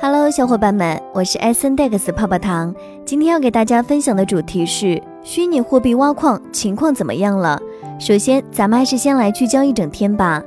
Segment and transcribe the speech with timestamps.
[0.00, 2.72] Hello，小伙伴们，我是 S N Dex 泡泡糖。
[3.04, 7.60] 今天要给大家分享的主题是虚拟货币挖矿情况怎么样了？
[7.98, 10.40] 首先，咱们还是先来聚焦一整天吧。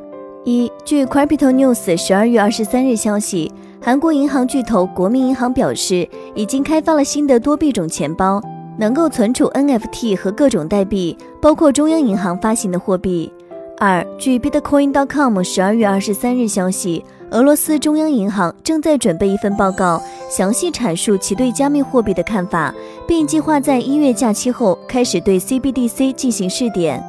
[0.46, 3.52] 一，据 Crypto News 十二月二十三日消息，
[3.82, 8.42] 韩国银行巨头国民银行表示，已经开发了新的多币种钱包，
[8.78, 13.29] 能够存储 NFT 和各种代币，包括中央银行发行的货币。
[13.78, 17.04] 二，据 Bitcoin.com 十二月二十三日消息。
[17.32, 22.76] 俄罗斯中央银行正在准备一份报告，详细阐述其对加密货币的看法，
[23.08, 27.02] 并计划在一月假期后开始对 CBDC 进行试点。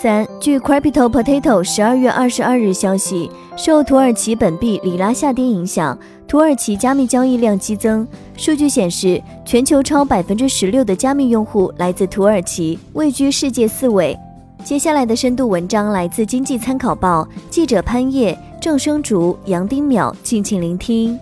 [0.00, 8.04] 三，据 Crypto Potato 十二月二十二日消息，受土耳其本币里拉下跌影响，土耳其加密交易量激增。
[8.36, 14.18] 数据显示，全球超百分之十六的加密用户来自土耳其，位居世界四位。
[14.64, 18.36] 接下来的深度文章来自经济参考报，记者潘叶。
[18.68, 21.18] 郑生竹、杨丁淼，敬请聆听。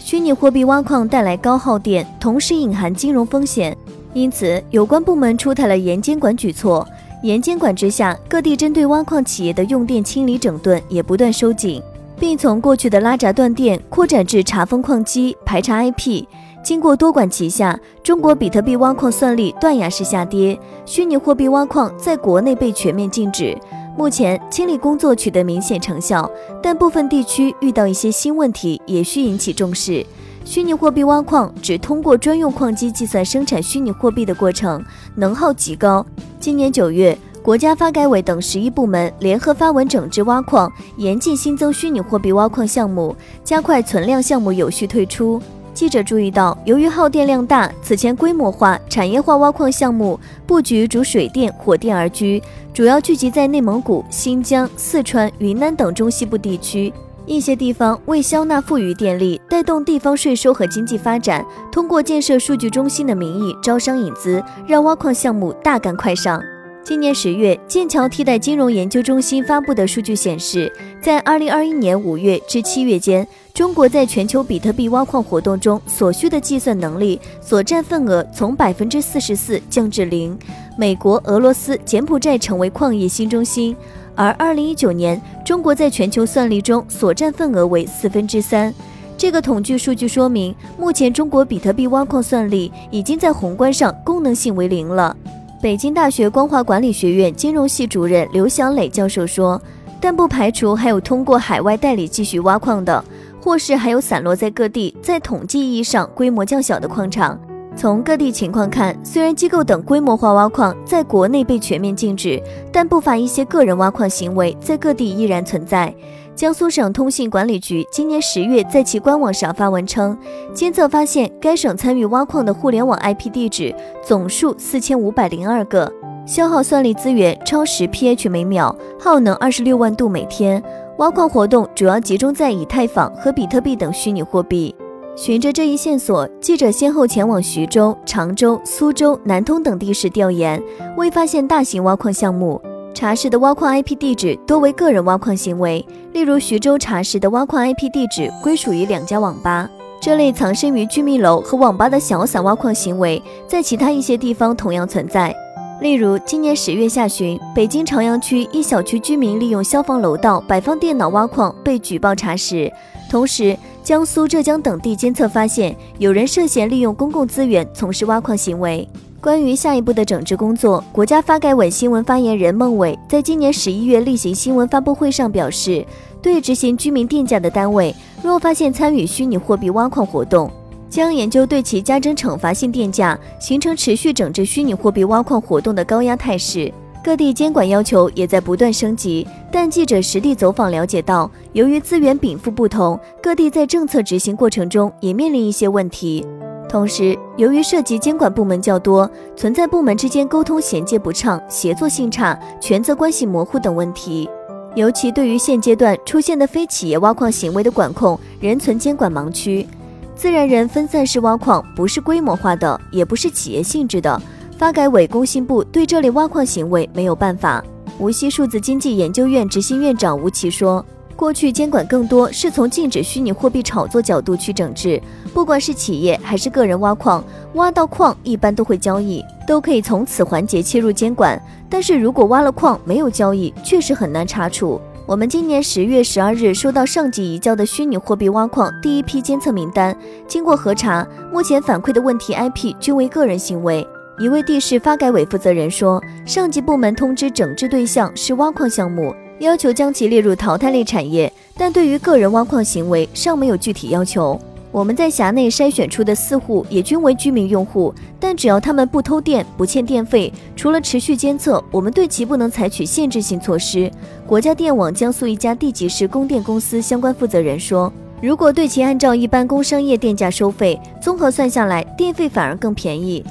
[0.00, 3.76] 虚拟货币挖矿带来高耗电，同时隐含金融风险，
[4.14, 6.88] 因此有关部门出台了严监管举措。
[7.22, 11.82] 严监管之下，各地针对挖矿企业的用电清理整顿也不断收紧，
[12.18, 16.24] 并从过去的拉闸断电扩展至查封矿机、排查 IP。
[16.64, 23.54] 经过多管齐下，中国比特币挖矿算力断崖式下跌，虚拟货币挖矿在国内被全面禁止。
[23.98, 26.30] 目前清理工作取得明显成效，
[26.62, 30.06] 但部分地区遇到一些新问题，也需引起重视。
[30.44, 34.80] 虚拟货币挖矿只通过专用矿机计算生产虚拟货币的过程，
[35.16, 36.06] 能耗极高。
[36.38, 45.42] 今年九月，国家发改委等十一部门联合发文整治挖矿，严禁新增虚拟货币挖矿项目，加快存量项目有序退出。
[45.74, 52.42] 记者注意到，由于耗电量大，此前规模化、产业化挖矿项目布局逐水电、火电而居，
[52.74, 56.92] 主要聚集在内蒙古、新疆、四川、云南等中西部地区。
[57.26, 66.42] 一些地方为消纳富余电力，带动地方税收和经济发展，通过建设数据中心的名义招商引资，让挖矿项目大干快上。
[66.88, 73.28] 今年十月，剑桥替代金融研究中心发布的数据显示，在二零二一年五月至七月间。
[73.52, 80.34] 中国在全球比特币挖矿活动中所需的计算能力所占份额从百分之四十四降至零。
[80.78, 83.76] 美国、俄罗斯、柬埔寨成为矿业新中心，
[84.14, 88.72] 而二零一九年中国在全球算力中所占份额为四分之三。
[89.18, 95.14] 这个统计数据说明，目前中国比特币挖矿算力已经在宏观上功能性为零了。
[95.60, 99.60] 北京大学光华管理学院金融系主任刘晓磊教授说，
[100.00, 103.04] 但不排除还有通过海外代理继续挖矿的。
[103.40, 107.38] 或是还有散落在各地，在统计意义上规模较小的矿场。
[107.74, 112.40] 从各地情况看，虽然机构等规模化挖矿在国内被全面禁止，
[112.72, 115.92] 但不乏一些个人挖矿行为在各地依然存在。
[116.38, 120.16] 江苏省通信管理局今年十月在其官网上发文称，
[120.54, 125.92] 监测发现该省参与挖矿的互联网 IP 地址总数四千五百零二个，
[126.24, 130.62] 消耗算力资源超十 PH 每秒，耗能二十六万度每天。
[130.98, 134.72] 挖矿活动主要集中在以太坊和比特币等虚拟货币。
[135.16, 140.62] 循着这一线索，记者先后前往徐州、常州、苏州、南通等地市调研，
[140.96, 142.62] 未发现大型挖矿项目。
[142.98, 149.70] 查实的挖矿 IP 地址多为个人挖矿行为，例如徐州查实的挖矿 IP 地址归属于两家网吧。
[150.00, 155.32] 这类藏身于居民楼和网吧的小散挖矿行为，在其他一些地方同样存在。
[155.80, 162.68] 例如，今年十月下旬，北京朝阳区一小区居民利用消防楼道摆放电脑挖矿被举报查实。
[163.08, 168.88] 同时，江苏、浙江等地监测发现，有人涉嫌利用公共资源从事挖矿行为。
[169.20, 175.84] 关于下一步的整治工作，国家发改委新闻发言人孟伟在今年十一月例行新闻发布会上表示，
[176.22, 177.92] 对执行居民电价的单位，
[178.22, 180.48] 若发现参与虚拟货币挖矿活动，
[180.88, 186.72] 将研究对其加征惩罚性电价，形成持续整治虚拟货币挖矿活动的高压态势。
[187.02, 196.24] 各地监管要求也在不断升级，但记者实地走访了解到，由于资源禀赋不同，各地在政策执行过程中也面临一些问题。
[196.68, 204.28] 同时，由于涉及监管部门较多，存在部门之间沟通衔接不畅、协作性差、权责关系模糊等问题。
[204.74, 209.66] 尤其对于现阶段出现的非企业挖矿行为的管控，仍存监管盲区。
[210.14, 214.20] 自然人分散式挖矿不是规模化的，也不是企业性质的。
[214.58, 217.64] 发改委、工信部对这类挖矿行为没有办法。
[217.98, 220.84] 无锡数字经济研究院执行院长吴奇说
[221.18, 225.02] ：“过去监管更多是从禁止虚拟货币炒作角度去整治，
[225.34, 227.24] 不管是企业还是个人挖矿，
[227.54, 231.36] 挖到矿一般都会交易，都可以从此环节切入监管。
[231.68, 239.96] 但是如果挖了矿没有交易，确实很难查处。”我们今年十月十二日收到上级移交的虚拟货币挖矿第一批监测名单，
[240.28, 243.84] 经过核查，目前反馈的问题 IP 均为个人行为。
[244.20, 254.38] 一位地市发改委负责人说，上级部门通知整治对象是挖矿项目，要求将其列入淘汰类产业，但对于个人挖矿行为尚没有具体要求。
[254.72, 263.90] 我们在辖内筛选出的四户也均为居民用户，但只要他们不偷电、不欠电费，除了持续监测，我们对其不能采取限制性措施。
[264.26, 273.24] 国家电网江苏一家地级市供电公司相关负责人说：“如果对其按照一般工商业电价收费，综合算下来，电费反而更便宜。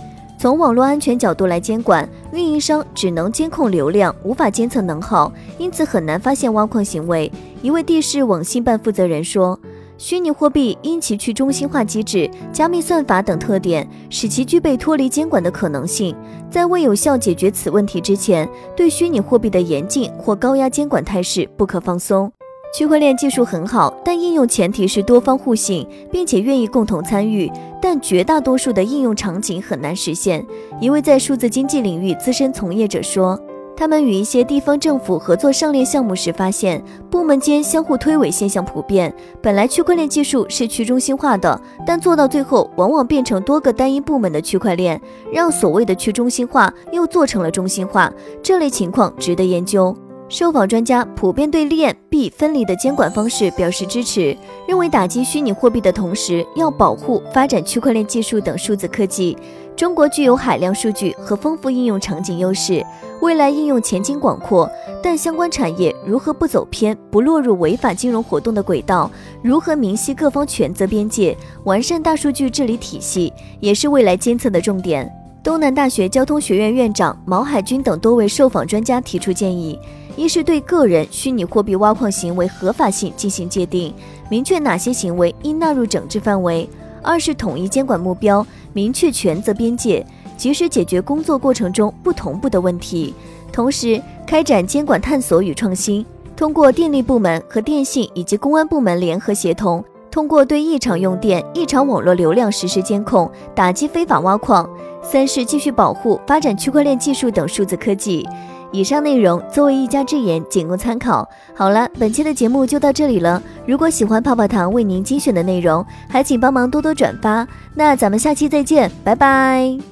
[0.47, 7.29] 从网络安全角度来监管，运营商只能监控流量，无法监测能耗，因此很难发现挖矿行为。”
[7.61, 9.59] 一位地市网信办负责人说。
[9.97, 16.15] 虚拟货币因其去中心化机制、加密算法等特点，使其具备脱离监管的可能性。
[16.49, 22.31] 在未有效解决此问题之前，对虚拟货币的严禁或高压监管态势不可放松。
[22.77, 27.51] 区块链技术很好，但应用前提是多方互信，并且愿意共同参与。
[27.81, 30.45] 但绝大多数的应用场景很难实现。
[30.79, 33.35] 一位在数字经济领域资深从业者说。
[33.75, 39.11] 他们与一些地方政府合作上链项目时，发现部门间相互推诿现象普遍。
[39.41, 45.01] 本来区块链技术是去中心化的，但做到最后，往往变成多个单一部门的区块链，
[45.33, 48.13] 让所谓的去中心化又做成了中心化。
[48.43, 49.95] 这类情况值得研究。
[50.29, 54.35] 受访专家普遍对链币分离的监管方式表示支持，
[54.67, 59.37] 认为打击虚拟货币的同时，要保护发展区块链技术等数字科技。
[59.73, 62.85] 中国具有海量数据和丰富应用场景优势，
[63.21, 64.69] 未来应用前景广阔。
[65.01, 69.09] 但相关产业如何不走偏、不落入违法金融活动的轨道，
[69.41, 73.31] 如何明晰各方权责边界，完善大数据治理体系，
[73.61, 75.09] 也是未来监测的重点。
[75.47, 79.79] 东南大学交通学院院长毛海军等多位受访专家提出建议。
[80.17, 83.93] 一是对个人虚拟货币挖矿行为合法性进行界定，
[84.29, 86.67] 明确哪些行为应纳入整治范围；
[87.01, 90.05] 二是统一监管目标，明确权责边界，
[90.35, 93.13] 及时解决工作过程中不同步的问题；
[93.49, 96.05] 同时开展监管探索与创新，
[96.35, 104.67] 通过电力部门和电信以及公安部门联合协同，通过对异常用电、异常网络流量实施监控，打击非法挖矿；
[105.09, 108.27] 三是继续保护发展区块链技术等数字科技。
[108.73, 111.27] 以上内容作为一家之言，仅供参考。
[111.55, 113.41] 好了，本期的节目就到这里了。
[113.65, 117.47] 如果喜欢泡泡糖为您精选的内容，还请帮忙多多转发。
[117.73, 119.87] 那咱们下期再见，拜拜。